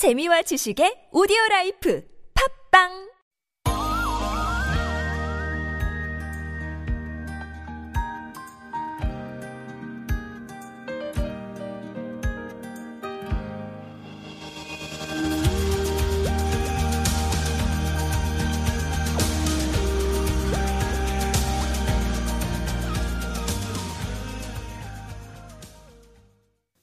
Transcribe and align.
재미와 0.00 0.40
지식의 0.40 1.12
오디오 1.12 1.36
라이프 1.50 2.00
팝빵 2.32 3.12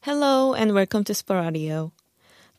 Hello 0.05 0.53
and 0.53 0.75
welcome 0.75 1.03
to 1.05 1.15
Sporadio. 1.17 1.96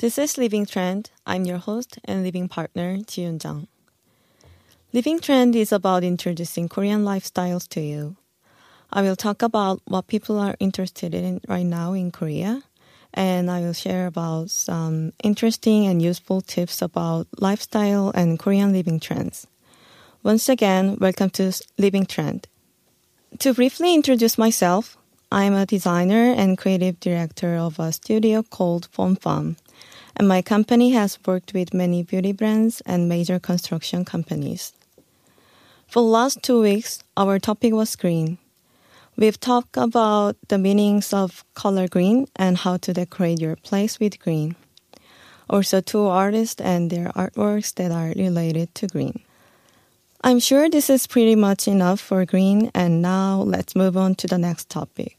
This 0.01 0.17
is 0.17 0.39
Living 0.39 0.65
Trend. 0.65 1.11
I'm 1.27 1.45
your 1.45 1.59
host 1.59 1.99
and 2.05 2.23
living 2.23 2.47
partner, 2.47 2.99
Jiun 2.99 3.41
Jang. 3.43 3.67
Living 4.93 5.19
Trend 5.19 5.57
is 5.57 5.73
about 5.73 6.05
introducing 6.05 6.69
Korean 6.69 7.05
lifestyles 7.05 7.67
to 7.71 7.81
you. 7.81 8.15
I 8.93 9.03
will 9.03 9.17
talk 9.17 9.43
about 9.43 9.83
what 9.87 10.07
people 10.07 10.39
are 10.39 10.55
interested 10.61 11.15
in 11.15 11.41
right 11.49 11.67
now 11.67 11.95
in 11.95 12.13
Korea, 12.13 12.63
and 13.13 13.51
I 13.51 13.59
will 13.59 13.73
share 13.73 14.07
about 14.07 14.51
some 14.51 15.15
interesting 15.25 15.89
and 15.89 16.01
useful 16.01 16.43
tips 16.43 16.81
about 16.81 17.27
lifestyle 17.37 18.13
and 18.15 18.39
Korean 18.39 18.73
living 18.73 19.01
trends. 19.01 19.49
Once 20.23 20.49
again, 20.49 20.97
welcome 21.01 21.31
to 21.31 21.51
Living 21.77 22.07
Trend. 22.07 22.47
To 23.41 23.53
briefly 23.53 23.97
introduce 23.97 24.39
myself, 24.39 24.97
I'm 25.33 25.55
a 25.55 25.67
designer 25.67 26.33
and 26.33 26.57
creative 26.57 27.01
director 27.01 27.57
of 27.57 27.81
a 27.81 27.91
studio 27.91 28.45
called 28.45 28.87
Phone 28.93 29.17
Farm, 29.17 29.57
and 30.17 30.29
my 30.29 30.43
company 30.43 30.91
has 30.93 31.19
worked 31.27 31.55
with 31.55 31.75
many 31.75 32.03
beauty 32.03 32.33
brands 32.33 32.81
and 32.87 33.09
major 33.09 33.39
construction 33.39 34.05
companies. 34.05 34.73
For 35.87 36.03
the 36.03 36.09
last 36.09 36.43
two 36.43 36.61
weeks, 36.61 37.01
our 37.17 37.39
topic 37.39 37.73
was 37.73 37.97
green. 37.97 38.39
We've 39.17 39.41
talked 39.41 39.77
about 39.77 40.37
the 40.49 40.59
meanings 40.59 41.13
of 41.13 41.45
color 41.55 41.89
green 41.89 42.27
and 42.37 42.57
how 42.57 42.77
to 42.79 42.93
decorate 42.93 43.41
your 43.41 43.57
place 43.57 43.99
with 43.99 44.21
green. 44.21 44.55
Also, 45.51 45.81
two 45.81 46.07
artists 46.07 46.61
and 46.61 46.91
their 46.91 47.09
artworks 47.17 47.75
that 47.77 47.91
are 47.91 48.13
related 48.15 48.75
to 48.77 48.87
green. 48.87 49.23
I'm 50.23 50.41
sure 50.41 50.69
this 50.69 50.91
is 50.91 51.07
pretty 51.07 51.37
much 51.37 51.67
enough 51.67 52.01
for 52.01 52.25
green, 52.27 52.71
and 52.75 53.01
now 53.01 53.41
let's 53.41 53.75
move 53.75 53.97
on 53.97 54.15
to 54.17 54.27
the 54.27 54.37
next 54.37 54.69
topic. 54.69 55.17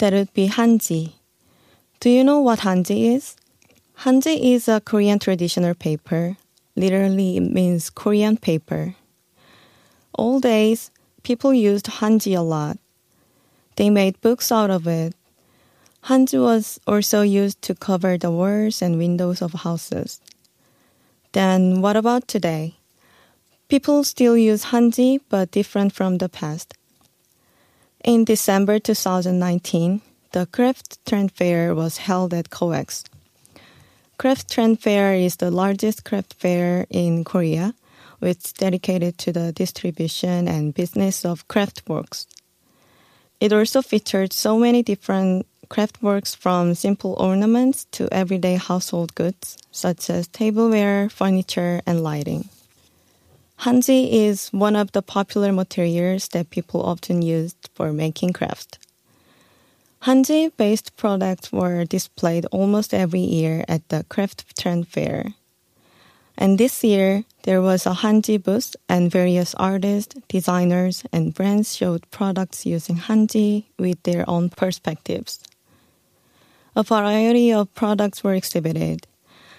That 0.00 0.12
would 0.12 0.32
be 0.34 0.48
Hanji. 0.48 1.14
Do 2.00 2.10
you 2.10 2.24
know 2.24 2.40
what 2.40 2.60
Hanji 2.60 3.14
is? 3.14 3.36
Hanji 4.00 4.54
is 4.54 4.68
a 4.68 4.80
Korean 4.80 5.18
traditional 5.18 5.74
paper. 5.74 6.36
Literally, 6.76 7.38
it 7.38 7.40
means 7.40 7.88
Korean 7.88 8.36
paper. 8.36 8.96
Old 10.16 10.42
days, 10.42 10.90
people 11.22 11.54
used 11.54 11.86
Hanji 11.86 12.36
a 12.36 12.42
lot. 12.42 12.78
They 13.76 13.90
made 13.90 14.20
books 14.20 14.52
out 14.52 14.70
of 14.70 14.86
it. 14.86 15.14
Hanji 16.04 16.38
was 16.40 16.78
also 16.86 17.22
used 17.22 17.62
to 17.62 17.74
cover 17.74 18.18
the 18.18 18.30
walls 18.30 18.82
and 18.82 18.98
windows 18.98 19.40
of 19.40 19.52
houses. 19.52 20.20
Then, 21.32 21.80
what 21.80 21.96
about 21.96 22.28
today? 22.28 22.74
People 23.68 24.04
still 24.04 24.36
use 24.36 24.66
Hanji, 24.66 25.20
but 25.30 25.50
different 25.50 25.94
from 25.94 26.18
the 26.18 26.28
past. 26.28 26.74
In 28.04 28.24
December 28.24 28.78
2019, 28.78 30.02
the 30.32 30.46
Craft 30.46 30.98
Trend 31.06 31.32
Fair 31.32 31.74
was 31.74 31.96
held 31.96 32.34
at 32.34 32.50
COEX. 32.50 33.04
Craft 34.16 34.50
Trend 34.50 34.80
Fair 34.80 35.14
is 35.14 35.36
the 35.36 35.50
largest 35.50 36.04
craft 36.04 36.34
fair 36.34 36.86
in 36.88 37.24
Korea, 37.24 37.74
which 38.20 38.38
is 38.44 38.52
dedicated 38.52 39.18
to 39.18 39.32
the 39.32 39.52
distribution 39.52 40.46
and 40.46 40.72
business 40.72 41.24
of 41.24 41.48
craft 41.48 41.82
works. 41.88 42.26
It 43.40 43.52
also 43.52 43.82
featured 43.82 44.32
so 44.32 44.56
many 44.56 44.82
different 44.82 45.46
craft 45.68 46.00
works 46.00 46.34
from 46.34 46.74
simple 46.74 47.14
ornaments 47.18 47.86
to 47.92 48.08
everyday 48.12 48.54
household 48.54 49.14
goods, 49.16 49.58
such 49.72 50.08
as 50.08 50.28
tableware, 50.28 51.08
furniture, 51.08 51.82
and 51.84 52.02
lighting. 52.02 52.48
Hanji 53.60 54.12
is 54.12 54.48
one 54.48 54.76
of 54.76 54.92
the 54.92 55.02
popular 55.02 55.52
materials 55.52 56.28
that 56.28 56.50
people 56.50 56.82
often 56.82 57.20
use 57.22 57.54
for 57.74 57.92
making 57.92 58.32
crafts. 58.32 58.78
Hanji 60.04 60.54
based 60.58 60.98
products 60.98 61.50
were 61.50 61.86
displayed 61.86 62.44
almost 62.52 62.92
every 62.92 63.20
year 63.20 63.64
at 63.66 63.88
the 63.88 64.04
Craft 64.10 64.44
Trend 64.60 64.86
Fair. 64.86 65.32
And 66.36 66.58
this 66.58 66.84
year, 66.84 67.24
there 67.44 67.62
was 67.62 67.86
a 67.86 67.94
Hanji 67.94 68.36
booth, 68.36 68.76
and 68.86 69.10
various 69.10 69.54
artists, 69.54 70.14
designers, 70.28 71.04
and 71.10 71.32
brands 71.32 71.74
showed 71.74 72.10
products 72.10 72.66
using 72.66 72.96
Hanji 72.96 73.64
with 73.78 74.02
their 74.02 74.28
own 74.28 74.50
perspectives. 74.50 75.40
A 76.76 76.82
variety 76.82 77.50
of 77.50 77.72
products 77.74 78.22
were 78.22 78.34
exhibited, 78.34 79.06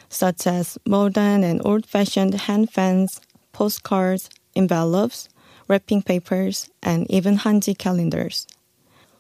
such 0.09 0.45
as 0.45 0.78
modern 0.85 1.44
and 1.44 1.59
old 1.66 1.88
fashioned 1.88 2.35
hand 2.41 2.69
fans, 2.69 3.19
postcards, 3.51 4.29
envelopes, 4.55 5.28
wrapping 5.67 6.03
papers, 6.03 6.69
and 6.84 7.09
even 7.09 7.39
Hanji 7.39 7.75
calendars. 7.75 8.45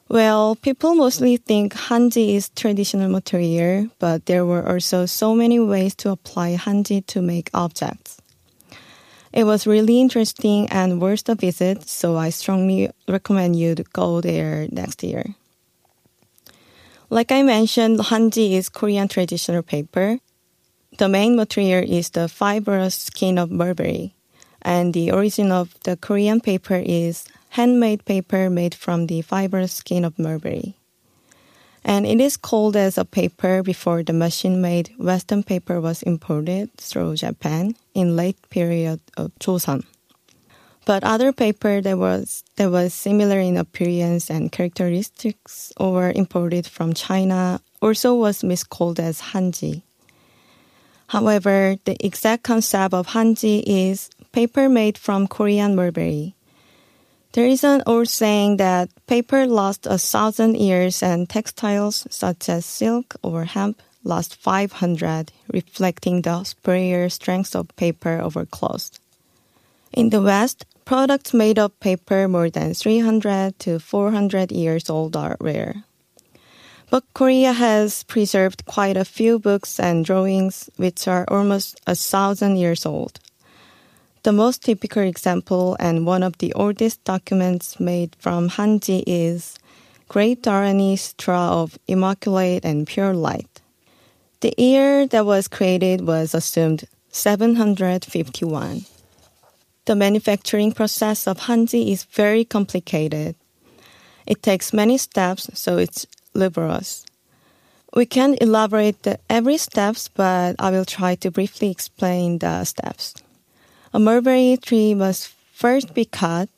Well, 0.07 0.55
people 0.55 0.93
mostly 0.93 1.37
think 1.37 1.73
Hanji 1.73 2.35
is 2.35 2.49
traditional 2.49 3.09
material, 3.09 3.89
but 3.97 4.27
there 4.27 4.45
were 4.45 4.67
also 4.67 5.07
so 5.07 5.33
many 5.33 5.59
ways 5.59 5.95
to 5.95 6.11
apply 6.11 6.55
Hanji 6.55 7.05
to 7.07 7.21
make 7.21 7.49
objects. 7.55 8.21
It 9.33 9.45
was 9.45 9.65
really 9.65 9.99
interesting 9.99 10.69
and 10.69 11.01
worth 11.01 11.27
a 11.27 11.35
visit, 11.35 11.89
so 11.89 12.17
I 12.17 12.29
strongly 12.29 12.91
recommend 13.07 13.57
you 13.57 13.73
to 13.75 13.83
go 13.83 14.21
there 14.21 14.67
next 14.71 15.03
year. 15.03 15.35
Like 17.09 17.31
I 17.31 17.41
mentioned, 17.41 17.99
Hanji 17.99 18.53
is 18.53 18.69
Korean 18.69 19.07
traditional 19.07 19.63
paper. 19.63 20.19
The 20.99 21.09
main 21.09 21.35
material 21.35 21.83
is 21.83 22.11
the 22.11 22.29
fibrous 22.29 22.95
skin 22.95 23.37
of 23.37 23.51
mulberry, 23.51 24.15
and 24.61 24.93
the 24.93 25.11
origin 25.11 25.51
of 25.51 25.75
the 25.83 25.97
Korean 25.97 26.39
paper 26.39 26.81
is 26.85 27.25
handmade 27.55 28.03
paper 28.03 28.49
made 28.49 28.75
from 28.75 29.07
the 29.07 29.21
fibrous 29.21 29.71
skin 29.71 30.03
of 30.03 30.19
mulberry. 30.19 30.75
And 31.85 32.05
it 32.05 32.19
is 32.19 32.35
called 32.35 32.75
as 32.75 32.97
a 32.97 33.05
paper 33.05 33.63
before 33.63 34.03
the 34.03 34.11
machine-made 34.11 34.91
Western 34.99 35.41
paper 35.41 35.79
was 35.79 36.03
imported 36.03 36.75
through 36.75 37.15
Japan 37.15 37.75
in 37.93 38.17
late 38.17 38.35
period 38.49 38.99
of 39.15 39.31
Joseon. 39.39 39.85
But 40.83 41.05
other 41.05 41.31
paper 41.31 41.79
that 41.79 41.97
was 41.97 42.43
that 42.57 42.71
was 42.71 42.93
similar 42.93 43.39
in 43.39 43.55
appearance 43.55 44.29
and 44.29 44.51
characteristics 44.51 45.71
or 45.77 46.11
imported 46.11 46.67
from 46.67 46.93
China 46.93 47.61
also 47.81 48.15
was 48.15 48.43
miscalled 48.43 48.99
as 48.99 49.31
Hanji. 49.31 49.83
However, 51.07 51.77
the 51.85 51.95
exact 52.05 52.43
concept 52.43 52.93
of 52.93 53.07
Hanji 53.15 53.63
is 53.65 54.09
paper 54.33 54.67
made 54.67 54.97
from 54.97 55.27
Korean 55.27 55.75
mulberry. 55.75 56.35
There 57.35 57.47
is 57.47 57.65
an 57.65 57.83
old 57.85 58.07
saying 58.07 58.57
that 58.63 58.87
paper 59.07 59.45
lasts 59.45 59.85
a 59.85 59.97
thousand 59.97 60.55
years 60.55 61.03
and 61.03 61.27
textiles 61.27 62.07
such 62.09 62.47
as 62.47 62.65
silk 62.65 63.17
or 63.21 63.43
hemp 63.43 63.81
last 64.05 64.37
500, 64.37 65.33
reflecting 65.51 66.21
the 66.21 66.45
superior 66.45 67.09
strength 67.09 67.53
of 67.53 67.75
paper 67.75 68.21
over 68.23 68.45
cloth. 68.45 68.97
In 69.91 70.11
the 70.11 70.21
West, 70.21 70.65
products 70.85 71.33
made 71.33 71.59
of 71.59 71.77
paper 71.81 72.29
more 72.29 72.49
than 72.49 72.73
300 72.73 73.59
to 73.59 73.79
400 73.79 74.53
years 74.53 74.89
old 74.89 75.17
are 75.17 75.35
rare. 75.41 75.83
But 76.89 77.03
Korea 77.13 77.51
has 77.51 78.03
preserved 78.03 78.65
quite 78.65 78.95
a 78.95 79.03
few 79.03 79.39
books 79.39 79.77
and 79.77 80.05
drawings 80.05 80.69
which 80.77 81.05
are 81.05 81.25
almost 81.27 81.81
a 81.85 81.95
thousand 81.95 82.55
years 82.55 82.85
old. 82.85 83.19
The 84.25 84.31
most 84.31 84.63
typical 84.63 85.03
example 85.03 85.77
and 85.79 86.03
one 86.03 86.23
of 86.23 86.39
the 86.39 86.51
oldest 86.53 87.03
documents 87.03 87.79
made 87.79 88.15
from 88.17 88.49
Hanji 88.49 89.03
is 89.05 89.53
Great 90.09 90.41
Dharani 90.41 90.97
Sutra 90.97 91.37
of 91.37 91.77
Immaculate 91.87 92.65
and 92.65 92.87
Pure 92.87 93.13
Light. 93.13 93.61
The 94.39 94.55
year 94.57 95.05
that 95.05 95.27
was 95.27 95.47
created 95.47 96.07
was 96.07 96.33
assumed 96.33 96.85
751. 97.11 98.85
The 99.85 99.95
manufacturing 99.95 100.71
process 100.71 101.27
of 101.27 101.41
Hanji 101.41 101.91
is 101.91 102.05
very 102.05 102.45
complicated. 102.45 103.35
It 104.25 104.41
takes 104.41 104.73
many 104.73 104.97
steps, 104.97 105.51
so 105.53 105.77
it's 105.77 106.07
laborious. 106.33 107.05
We 107.93 108.07
can't 108.07 108.41
elaborate 108.41 109.05
every 109.29 109.57
steps, 109.57 110.07
but 110.07 110.55
I 110.57 110.71
will 110.71 110.83
try 110.83 111.13
to 111.13 111.29
briefly 111.29 111.69
explain 111.69 112.39
the 112.39 112.63
steps. 112.63 113.13
A 113.95 113.97
mulberry 113.97 114.57
tree 114.61 114.93
must 114.93 115.31
first 115.53 115.93
be 115.93 116.03
cut, 116.03 116.49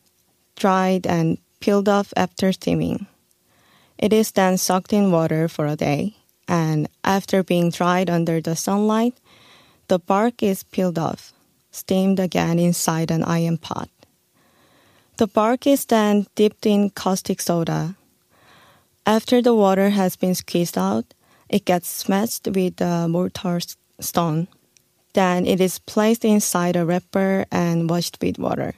dried, 0.56 1.06
and 1.06 1.38
peeled 1.60 1.88
off 1.88 2.12
after 2.18 2.51
steaming. 2.51 3.06
It 4.00 4.12
is 4.12 4.31
then 4.31 4.57
soaked 4.57 4.92
in 4.92 5.12
water 5.12 5.48
for 5.48 5.68
a 5.68 5.75
day, 5.75 6.16
and 6.48 6.89
after 7.04 7.44
being 7.44 7.69
dried 7.69 8.10
under 8.10 8.42
the 8.42 8.56
sunlight, 8.56 9.13
the 9.88 10.00
bark 10.00 10.42
is 10.42 10.63
peeled 10.63 10.98
off, 10.98 11.31
steamed 11.69 12.19
again 12.19 12.57
inside 12.57 13.12
an 13.12 13.24
iron 13.24 13.60
pot. 13.60 13.90
The 15.18 15.28
bark 15.28 15.68
is 15.68 15.86
then 15.86 16.25
dipped 16.33 16.66
in 16.66 16.90
caustic 16.90 17.40
soda. 17.40 17.98
After 19.06 19.44
the 19.44 19.54
water 19.54 19.92
has 19.92 20.16
been 20.16 20.33
squeezed 20.33 20.75
out, 20.75 21.13
it 21.50 21.66
gets 21.66 21.88
smashed 21.88 22.48
with 22.48 22.81
a 22.81 23.07
mortar 23.07 23.60
stone. 24.00 24.48
Then 25.18 25.48
it 25.48 25.60
is 25.60 25.80
placed 25.80 26.24
inside 26.24 26.75
a 26.75 26.86
wrapper 26.86 27.48
and 27.52 27.90
washed 27.90 28.19
with 28.22 28.38
water. 28.38 28.75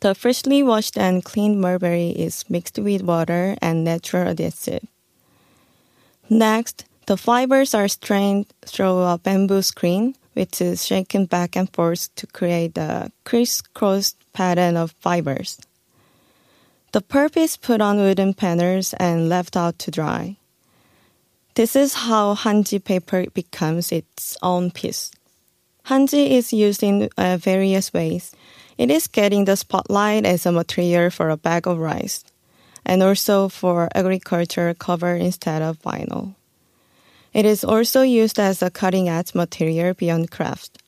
The 0.00 0.12
freshly 0.12 0.60
washed 0.60 0.98
and 0.98 1.22
cleaned 1.22 1.60
mulberry 1.60 2.10
is 2.10 2.50
mixed 2.50 2.80
with 2.80 3.02
water 3.02 3.54
and 3.62 3.84
natural 3.84 4.26
adhesive. 4.26 4.84
Next, 6.28 6.84
the 7.06 7.16
fibers 7.16 7.74
are 7.74 7.86
strained 7.86 8.46
through 8.66 9.06
a 9.06 9.18
bamboo 9.22 9.62
screen, 9.62 10.16
which 10.32 10.60
is 10.60 10.84
shaken 10.84 11.26
back 11.26 11.54
and 11.54 11.72
forth 11.72 12.12
to 12.16 12.26
create 12.26 12.76
a 12.76 13.12
crisscross 13.22 14.16
pattern 14.32 14.76
of 14.76 14.96
fibers. 14.98 15.60
The 16.90 17.02
pulp 17.02 17.36
is 17.36 17.56
put 17.56 17.80
on 17.80 17.98
wooden 17.98 18.34
panels 18.34 18.94
and 18.94 19.28
left 19.28 19.56
out 19.56 19.78
to 19.78 19.92
dry. 19.92 20.38
This 21.54 21.76
is 21.76 21.94
how 21.94 22.34
hanji 22.34 22.82
paper 22.82 23.26
becomes 23.32 23.92
its 23.92 24.36
own 24.42 24.72
piece. 24.72 25.12
Hanji 25.86 26.30
is 26.30 26.52
used 26.52 26.82
in 26.82 27.08
uh, 27.16 27.36
various 27.36 27.92
ways. 27.92 28.32
It 28.78 28.90
is 28.90 29.06
getting 29.06 29.44
the 29.44 29.56
spotlight 29.56 30.24
as 30.24 30.46
a 30.46 30.52
material 30.52 31.10
for 31.10 31.28
a 31.28 31.36
bag 31.36 31.66
of 31.66 31.78
rice, 31.78 32.24
and 32.86 33.02
also 33.02 33.48
for 33.48 33.88
agriculture 33.94 34.74
cover 34.74 35.14
instead 35.14 35.62
of 35.62 35.82
vinyl. 35.82 36.34
It 37.32 37.46
is 37.46 37.64
also 37.64 38.02
used 38.02 38.38
as 38.38 38.62
a 38.62 38.70
cutting 38.70 39.08
edge 39.08 39.34
material 39.34 39.94
beyond 39.94 40.30
craft. 40.30 40.78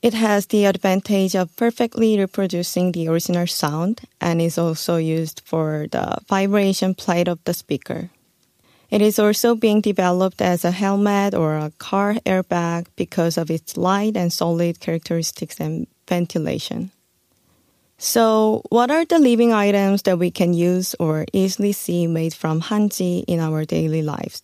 It 0.00 0.14
has 0.14 0.46
the 0.46 0.64
advantage 0.64 1.34
of 1.34 1.54
perfectly 1.56 2.18
reproducing 2.18 2.92
the 2.92 3.08
original 3.08 3.46
sound 3.46 4.02
and 4.20 4.40
is 4.40 4.56
also 4.56 4.96
used 4.96 5.42
for 5.44 5.86
the 5.90 6.18
vibration 6.28 6.94
plate 6.94 7.26
of 7.28 7.42
the 7.44 7.52
speaker. 7.52 8.10
It 8.90 9.02
is 9.02 9.18
also 9.18 9.54
being 9.54 9.80
developed 9.80 10.40
as 10.40 10.64
a 10.64 10.70
helmet 10.70 11.34
or 11.34 11.56
a 11.56 11.72
car 11.78 12.14
airbag 12.24 12.86
because 12.96 13.36
of 13.36 13.50
its 13.50 13.76
light 13.76 14.16
and 14.16 14.32
solid 14.32 14.80
characteristics 14.80 15.60
and 15.60 15.86
ventilation. 16.08 16.90
So, 17.98 18.62
what 18.70 18.90
are 18.90 19.04
the 19.04 19.18
living 19.18 19.52
items 19.52 20.02
that 20.02 20.18
we 20.18 20.30
can 20.30 20.54
use 20.54 20.94
or 21.00 21.26
easily 21.32 21.72
see 21.72 22.06
made 22.06 22.32
from 22.32 22.62
hanji 22.62 23.24
in 23.26 23.40
our 23.40 23.64
daily 23.64 24.02
lives? 24.02 24.42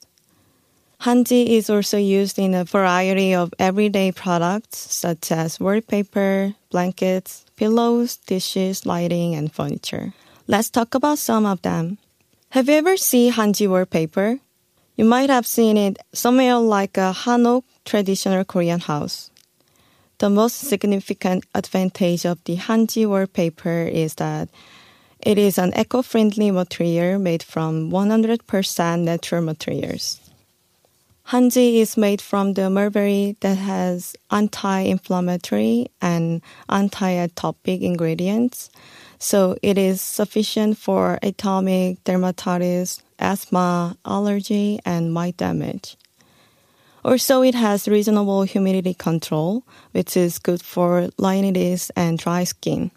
Hanji 1.00 1.46
is 1.46 1.70
also 1.70 1.96
used 1.96 2.38
in 2.38 2.54
a 2.54 2.64
variety 2.64 3.34
of 3.34 3.54
everyday 3.58 4.10
products 4.10 4.78
such 4.78 5.30
as 5.30 5.60
wallpaper, 5.60 6.54
blankets, 6.70 7.44
pillows, 7.56 8.16
dishes, 8.16 8.84
lighting, 8.84 9.34
and 9.34 9.52
furniture. 9.52 10.12
Let's 10.46 10.70
talk 10.70 10.94
about 10.94 11.18
some 11.18 11.46
of 11.46 11.62
them. 11.62 11.98
Have 12.54 12.68
you 12.68 12.76
ever 12.76 12.96
seen 12.96 13.32
Hanji 13.32 13.66
wallpaper? 13.66 14.38
You 14.94 15.04
might 15.04 15.28
have 15.28 15.44
seen 15.44 15.76
it 15.76 15.98
somewhere 16.12 16.54
like 16.54 16.96
a 16.96 17.12
hanok 17.12 17.64
traditional 17.84 18.44
Korean 18.44 18.78
house. 18.78 19.32
The 20.18 20.30
most 20.30 20.60
significant 20.60 21.42
advantage 21.52 22.24
of 22.24 22.38
the 22.44 22.54
Hanji 22.54 23.08
wallpaper 23.08 23.90
is 23.90 24.14
that 24.22 24.50
it 25.18 25.36
is 25.36 25.58
an 25.58 25.72
eco-friendly 25.74 26.52
material 26.52 27.18
made 27.18 27.42
from 27.42 27.90
100% 27.90 29.00
natural 29.00 29.42
materials. 29.42 30.20
Hanji 31.30 31.78
is 31.78 31.96
made 31.96 32.20
from 32.20 32.52
the 32.52 32.70
mulberry 32.70 33.36
that 33.40 33.58
has 33.58 34.14
anti-inflammatory 34.30 35.88
and 36.00 36.40
anti-atopic 36.68 37.80
ingredients 37.80 38.70
so 39.18 39.56
it 39.62 39.78
is 39.78 40.00
sufficient 40.00 40.78
for 40.78 41.18
atopic 41.22 41.98
dermatitis, 42.04 43.02
asthma, 43.18 43.96
allergy, 44.04 44.80
and 44.84 45.12
mite 45.12 45.36
damage. 45.36 45.96
Also, 47.04 47.42
it 47.42 47.54
has 47.54 47.86
reasonable 47.86 48.44
humidity 48.44 48.94
control, 48.94 49.62
which 49.92 50.16
is 50.16 50.38
good 50.38 50.62
for 50.62 51.10
rhinitis 51.18 51.90
and 51.96 52.18
dry 52.18 52.44
skin. 52.44 52.90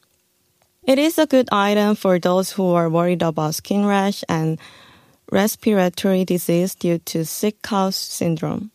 It 0.84 0.98
is 0.98 1.18
a 1.18 1.28
good 1.28 1.50
item 1.52 1.96
for 1.96 2.18
those 2.18 2.52
who 2.52 2.72
are 2.72 2.90
worried 2.90 3.22
about 3.22 3.56
skin 3.56 3.86
rash 3.86 4.24
and 4.30 4.58
respiratory 5.30 6.24
disease 6.24 6.74
due 6.76 7.00
to 7.00 7.26
sick 7.26 7.66
house 7.68 7.98
syndrome 7.98 8.72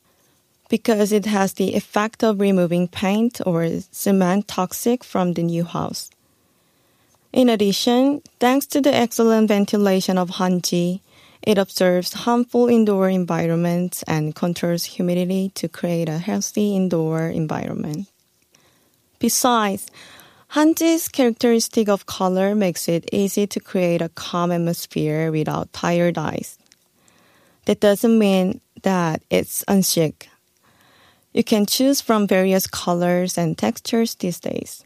because 0.68 1.12
it 1.12 1.26
has 1.26 1.52
the 1.54 1.74
effect 1.74 2.24
of 2.24 2.40
removing 2.40 2.88
paint 2.88 3.40
or 3.44 3.68
cement 3.90 4.48
toxic 4.48 5.04
from 5.04 5.34
the 5.34 5.42
new 5.42 5.64
house. 5.64 6.10
In 7.32 7.48
addition, 7.48 8.20
thanks 8.40 8.66
to 8.66 8.80
the 8.82 8.94
excellent 8.94 9.48
ventilation 9.48 10.18
of 10.18 10.32
Hanji, 10.32 11.00
it 11.40 11.56
observes 11.56 12.12
harmful 12.12 12.68
indoor 12.68 13.08
environments 13.08 14.02
and 14.04 14.34
controls 14.34 14.84
humidity 14.84 15.50
to 15.54 15.66
create 15.66 16.10
a 16.10 16.18
healthy 16.18 16.76
indoor 16.76 17.28
environment. 17.28 18.08
Besides, 19.18 19.90
Hanji's 20.52 21.08
characteristic 21.08 21.88
of 21.88 22.04
color 22.04 22.54
makes 22.54 22.86
it 22.86 23.08
easy 23.12 23.46
to 23.46 23.60
create 23.60 24.02
a 24.02 24.10
calm 24.10 24.52
atmosphere 24.52 25.32
without 25.32 25.72
tired 25.72 26.18
eyes. 26.18 26.58
That 27.64 27.80
doesn't 27.80 28.18
mean 28.18 28.60
that 28.82 29.22
it's 29.30 29.64
unchic. 29.66 30.26
You 31.32 31.42
can 31.42 31.64
choose 31.64 32.02
from 32.02 32.26
various 32.26 32.66
colors 32.66 33.38
and 33.38 33.56
textures 33.56 34.14
these 34.16 34.38
days. 34.38 34.84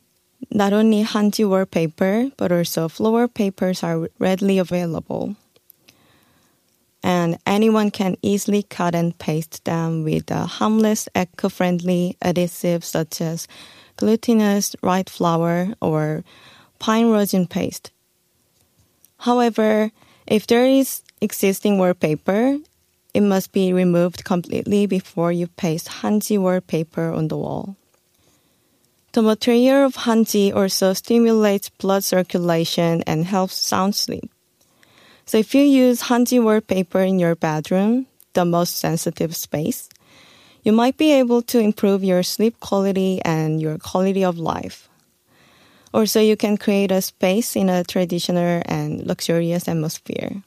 Not 0.51 0.73
only 0.73 1.05
Hanji 1.05 1.49
wallpaper, 1.49 2.31
but 2.37 2.53
also 2.53 2.89
floor 2.89 3.29
papers 3.29 3.83
are 3.83 4.09
readily 4.19 4.59
available. 4.59 5.37
And 7.03 7.39
anyone 7.47 7.91
can 7.91 8.17
easily 8.23 8.63
cut 8.63 8.95
and 8.95 9.17
paste 9.19 9.65
them 9.65 10.03
with 10.03 10.31
a 10.31 10.47
harmless, 10.47 11.09
eco-friendly 11.15 12.17
adhesive 12.21 12.85
such 12.85 13.21
as 13.21 13.47
glutinous 13.97 14.75
white 14.81 15.09
flour 15.09 15.75
or 15.81 16.25
pine 16.79 17.11
rosin 17.11 17.47
paste. 17.47 17.91
However, 19.19 19.93
if 20.27 20.47
there 20.47 20.67
is 20.67 21.03
existing 21.21 21.79
wallpaper, 21.79 22.59
it 23.15 23.23
must 23.23 23.53
be 23.53 23.73
removed 23.73 24.25
completely 24.25 24.87
before 24.87 25.33
you 25.33 25.47
paste 25.47 25.89
Hanji 26.03 26.39
wallpaper 26.39 27.13
on 27.13 27.29
the 27.29 27.37
wall. 27.37 27.77
The 29.17 29.23
material 29.23 29.87
of 29.87 30.05
hanji 30.05 30.55
also 30.55 30.93
stimulates 30.93 31.71
blood 31.71 32.05
circulation 32.05 33.01
and 33.07 33.25
helps 33.25 33.55
sound 33.57 33.95
sleep. 33.95 34.29
So 35.25 35.39
if 35.39 35.55
you 35.55 35.63
use 35.63 36.13
hanji 36.13 36.37
wallpaper 36.37 37.01
in 37.01 37.19
your 37.19 37.35
bedroom, 37.35 38.09
the 38.35 38.45
most 38.45 38.77
sensitive 38.77 39.35
space, 39.35 39.89
you 40.65 40.73
might 40.73 40.99
be 40.99 41.13
able 41.13 41.41
to 41.49 41.59
improve 41.59 42.05
your 42.05 42.23
sleep 42.23 42.61
quality 42.61 43.23
and 43.25 43.59
your 43.59 43.79
quality 43.79 44.23
of 44.23 44.37
life. 44.37 44.87
Also, 45.95 46.21
you 46.21 46.37
can 46.37 46.59
create 46.59 46.93
a 46.93 47.01
space 47.01 47.57
in 47.57 47.71
a 47.71 47.85
traditional 47.85 48.61
and 48.67 49.07
luxurious 49.07 49.67
atmosphere. 49.67 50.43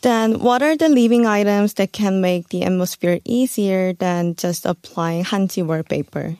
Then, 0.00 0.40
what 0.40 0.62
are 0.62 0.78
the 0.78 0.88
living 0.88 1.26
items 1.26 1.74
that 1.74 1.92
can 1.92 2.22
make 2.22 2.48
the 2.48 2.62
atmosphere 2.62 3.20
easier 3.26 3.92
than 3.92 4.34
just 4.34 4.64
applying 4.64 5.24
hanji 5.24 5.62
wallpaper? 5.62 6.38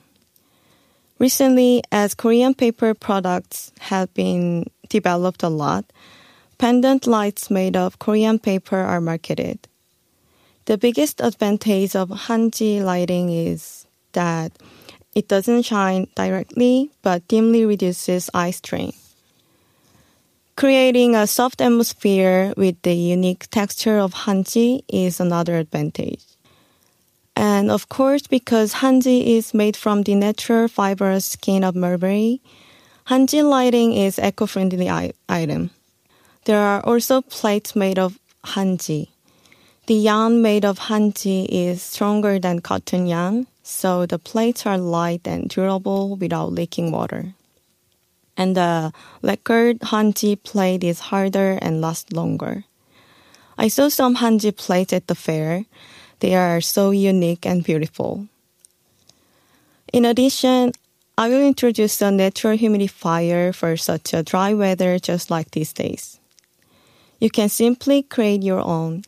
Recently, 1.21 1.83
as 1.93 2.15
Korean 2.15 2.55
paper 2.55 2.95
products 2.95 3.73
have 3.79 4.13
been 4.15 4.65
developed 4.89 5.43
a 5.43 5.51
lot, 5.51 5.85
pendant 6.57 7.07
lights 7.07 7.51
made 7.51 7.77
of 7.77 7.99
Korean 7.99 8.39
paper 8.39 8.79
are 8.79 9.03
marketed. 9.03 9.69
The 10.65 10.79
biggest 10.79 11.21
advantage 11.21 11.95
of 11.95 12.09
Hanji 12.09 12.83
lighting 12.83 13.29
is 13.29 13.87
that 14.13 14.53
it 15.15 15.29
doesn't 15.29 15.69
shine 15.69 16.09
directly 16.15 16.91
but 17.03 17.29
dimly 17.29 17.67
reduces 17.67 18.31
eye 18.33 18.53
strain. 18.53 18.95
Creating 20.57 21.15
a 21.15 21.27
soft 21.27 21.61
atmosphere 21.61 22.55
with 22.57 22.81
the 22.81 22.95
unique 22.95 23.47
texture 23.51 23.99
of 23.99 24.25
Hanji 24.25 24.85
is 24.89 25.21
another 25.21 25.59
advantage. 25.59 26.30
And 27.41 27.71
of 27.71 27.89
course, 27.89 28.27
because 28.27 28.75
hanji 28.85 29.39
is 29.39 29.55
made 29.55 29.75
from 29.75 30.03
the 30.03 30.15
natural 30.15 30.69
fibrous 30.69 31.25
skin 31.25 31.65
of 31.65 31.75
mulberry, 31.75 32.43
hanji 33.09 33.43
lighting 33.43 33.95
is 33.95 34.19
eco-friendly 34.19 34.91
item. 35.27 35.71
There 36.45 36.61
are 36.61 36.83
also 36.85 37.23
plates 37.23 37.75
made 37.75 37.99
of 37.99 38.19
hanji. 38.45 39.09
The 39.87 39.95
yarn 39.95 40.43
made 40.43 40.67
of 40.67 40.93
hanji 40.93 41.47
is 41.49 41.81
stronger 41.81 42.39
than 42.39 42.61
cotton 42.61 43.07
yarn, 43.07 43.47
so 43.63 44.05
the 44.05 44.19
plates 44.19 44.67
are 44.67 44.77
light 44.77 45.27
and 45.27 45.49
durable 45.49 46.17
without 46.17 46.53
leaking 46.53 46.93
water. 46.93 47.33
And 48.37 48.55
the 48.55 48.93
lacquered 49.23 49.81
hanji 49.81 50.37
plate 50.37 50.85
is 50.85 51.09
harder 51.09 51.59
and 51.63 51.81
lasts 51.81 52.13
longer. 52.13 52.65
I 53.57 53.69
saw 53.69 53.89
some 53.89 54.17
hanji 54.17 54.55
plates 54.55 54.93
at 54.93 55.07
the 55.07 55.15
fair. 55.15 55.65
They 56.21 56.35
are 56.35 56.61
so 56.61 56.91
unique 56.91 57.47
and 57.47 57.65
beautiful. 57.65 58.29
In 59.93 60.05
addition, 60.05 60.73
I 61.19 61.29
will 61.29 61.43
introduce 61.43 62.01
a 62.01 62.11
natural 62.11 62.57
humidifier 62.57 63.55
for 63.55 63.77
such 63.77 64.15
a 64.15 64.23
dry 64.23 64.55
weather 64.55 64.99
just 64.99 65.31
like 65.31 65.51
these 65.51 65.73
days. 65.73 66.21
You 67.19 67.31
can 67.31 67.49
simply 67.49 68.03
create 68.03 68.43
your 68.43 68.61
own. 68.61 69.03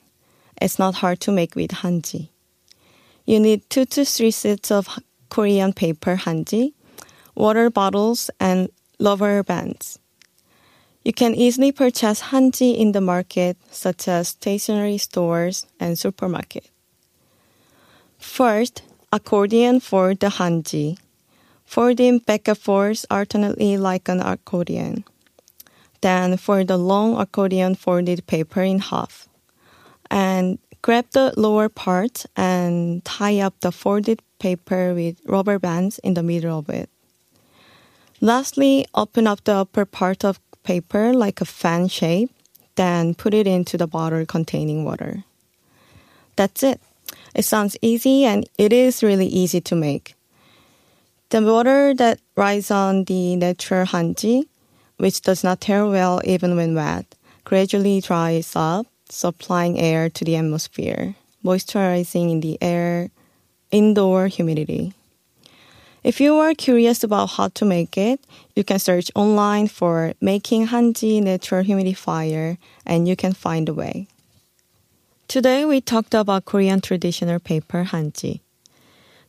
It's 0.61 0.78
not 0.78 0.97
hard 0.97 1.21
to 1.21 1.33
make 1.33 1.54
with 1.54 1.71
hanji. 1.71 2.28
You 3.25 3.40
need 3.40 3.69
two 3.71 3.85
to 3.87 4.04
three 4.04 4.31
sets 4.31 4.71
of 4.71 4.88
Korean 5.31 5.73
paper 5.73 6.16
hanji, 6.16 6.73
water 7.35 7.71
bottles, 7.71 8.31
and 8.40 8.69
rubber 8.99 9.42
bands. 9.42 9.99
You 11.04 11.12
can 11.12 11.35
easily 11.35 11.73
purchase 11.73 12.21
hanji 12.33 12.76
in 12.76 12.92
the 12.92 13.00
market, 13.00 13.57
such 13.71 14.09
as 14.09 14.28
stationery 14.28 14.99
stores 14.99 15.66
and 15.81 15.99
supermarket. 15.99 16.72
First, 18.23 18.83
accordion 19.12 19.81
for 19.81 20.14
the 20.14 20.29
hanji. 20.29 20.97
Folding 21.67 22.19
back 22.21 22.47
and 22.47 22.57
forth 22.57 23.05
alternately 23.11 23.76
like 23.76 24.09
an 24.09 24.21
accordion. 24.21 25.05
Then 26.02 26.37
for 26.37 26.62
the 26.62 26.79
long 26.79 27.21
accordion 27.21 27.75
folded 27.75 28.25
paper 28.29 28.62
in 28.62 28.79
half. 28.79 29.29
And 30.09 30.59
grab 30.83 31.07
the 31.11 31.35
lower 31.37 31.69
part 31.69 32.25
and 32.37 33.05
tie 33.05 33.41
up 33.41 33.59
the 33.61 33.73
folded 33.73 34.23
paper 34.38 34.95
with 34.95 35.21
rubber 35.26 35.59
bands 35.59 35.99
in 35.99 36.14
the 36.14 36.23
middle 36.23 36.61
of 36.61 36.71
it. 36.71 36.88
Lastly, 38.21 38.87
open 38.95 39.26
up 39.26 39.43
the 39.43 39.55
upper 39.55 39.85
part 39.85 40.25
of 40.25 40.38
paper 40.62 41.12
like 41.12 41.41
a 41.41 41.45
fan 41.45 41.88
shape, 41.88 42.31
then 42.76 43.14
put 43.14 43.35
it 43.35 43.49
into 43.49 43.76
the 43.76 43.88
bottle 43.88 44.25
containing 44.25 44.85
water. 44.85 45.25
That's 46.37 46.62
it. 46.62 46.81
It 47.35 47.45
sounds 47.45 47.77
easy 47.81 48.25
and 48.25 48.49
it 48.59 48.73
is 48.73 49.03
really 49.03 49.27
easy 49.27 49.61
to 49.62 49.75
make. 49.75 50.15
The 51.31 51.43
water 51.43 51.95
that 51.95 52.21
rides 52.37 52.71
on 52.71 53.05
the 53.05 53.37
natural 53.37 53.87
hanji, 53.87 54.45
which 54.99 55.23
does 55.23 55.43
not 55.43 55.61
tear 55.62 55.87
well 55.87 56.21
even 56.25 56.57
when 56.57 56.75
wet, 56.75 57.07
gradually 57.45 58.01
dries 58.01 58.53
up, 58.55 58.87
supplying 59.09 59.79
air 59.79 60.11
to 60.11 60.25
the 60.25 60.37
atmosphere, 60.37 61.15
moisturizing 61.43 62.31
in 62.31 62.41
the 62.41 62.59
air, 62.61 63.11
indoor 63.71 64.27
humidity. 64.27 64.93
If 66.05 66.21
you 66.21 66.37
are 66.37 66.53
curious 66.53 67.05
about 67.05 67.31
how 67.31 67.49
to 67.49 67.65
make 67.65 67.97
it, 67.97 68.21
you 68.57 68.65
can 68.65 68.79
search 68.79 69.11
online 69.15 69.69
for 69.69 70.15
making 70.21 70.67
hanji 70.67 71.23
natural 71.23 71.65
humidifier 71.65 72.59
and 72.85 73.07
you 73.07 73.17
can 73.17 73.33
find 73.33 73.69
a 73.69 73.75
way. 73.75 74.09
Today 75.33 75.65
we 75.65 75.81
talked 75.81 76.12
about 76.12 76.45
Korean 76.45 76.83
traditional 76.83 77.41
paper 77.41 77.85
hanji. 77.85 78.43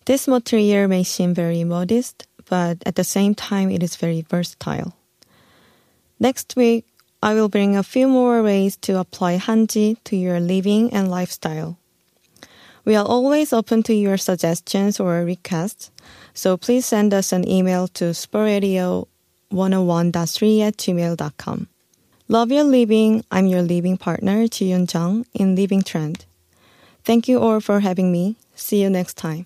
This 0.03 0.27
material 0.27 0.89
may 0.89 1.05
seem 1.05 1.33
very 1.33 1.63
modest, 1.63 2.27
but 2.49 2.83
at 2.85 2.95
the 2.95 3.05
same 3.05 3.33
time 3.33 3.71
it 3.71 3.81
is 3.81 3.95
very 3.95 4.19
versatile. 4.19 4.97
Next 6.19 6.57
week, 6.57 6.85
I 7.21 7.33
will 7.35 7.47
bring 7.47 7.77
a 7.77 7.83
few 7.83 8.09
more 8.09 8.43
ways 8.43 8.75
to 8.81 8.99
apply 8.99 9.37
hanji 9.37 9.95
to 10.03 10.17
your 10.17 10.41
living 10.41 10.91
and 10.91 11.09
lifestyle. 11.09 11.77
We 12.83 12.97
are 12.97 13.05
always 13.05 13.53
open 13.53 13.81
to 13.83 13.93
your 13.93 14.17
suggestions 14.17 14.99
or 14.99 15.23
requests, 15.23 15.89
so 16.33 16.57
please 16.57 16.85
send 16.85 17.13
us 17.13 17.31
an 17.31 17.47
email 17.47 17.87
to 17.95 18.11
sportradio101.3 18.11 20.67
at 20.67 20.75
gmail.com. 20.75 21.67
Love 22.33 22.51
your 22.51 22.63
living. 22.63 23.23
I'm 23.29 23.45
your 23.45 23.61
living 23.61 23.95
partner, 23.95 24.47
Ji 24.47 24.71
Yun 24.71 24.87
Jung, 24.91 25.27
in 25.35 25.55
Living 25.55 25.83
Trend. 25.83 26.25
Thank 27.03 27.27
you 27.27 27.39
all 27.39 27.59
for 27.59 27.81
having 27.81 28.11
me. 28.11 28.37
See 28.55 28.81
you 28.81 28.89
next 28.89 29.17
time. 29.17 29.45